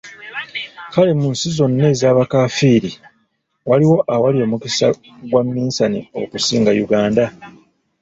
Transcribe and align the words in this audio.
Kale 0.93 1.11
mu 1.19 1.27
nsi 1.33 1.47
zonna 1.57 1.85
ez'abakaafiiri, 1.93 2.91
waliwo 3.69 3.97
awali 4.13 4.37
omukisa 4.45 4.87
gwa 5.29 5.41
minsani 5.51 5.99
okusinga 6.21 6.71
Uganda? 6.85 7.25